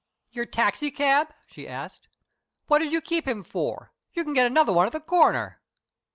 Your 0.31 0.47
taxicab?" 0.47 1.31
she 1.45 1.67
asked. 1.67 2.07
"What 2.65 2.79
did 2.79 2.91
you 2.91 3.01
keep 3.01 3.27
him 3.27 3.43
for? 3.43 3.91
You 4.13 4.23
can 4.23 4.33
get 4.33 4.47
another 4.47 4.73
one 4.73 4.87
at 4.87 4.93
the 4.93 4.99
corner." 4.99 5.61